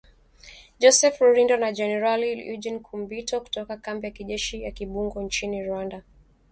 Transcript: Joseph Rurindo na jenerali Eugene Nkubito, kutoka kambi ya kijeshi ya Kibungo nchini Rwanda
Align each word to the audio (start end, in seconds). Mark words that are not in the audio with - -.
Joseph 0.81 1.17
Rurindo 1.21 1.55
na 1.57 1.69
jenerali 1.77 2.27
Eugene 2.51 2.77
Nkubito, 2.81 3.41
kutoka 3.41 3.77
kambi 3.77 4.05
ya 4.07 4.11
kijeshi 4.13 4.61
ya 4.63 4.71
Kibungo 4.71 5.21
nchini 5.21 5.63
Rwanda 5.65 6.01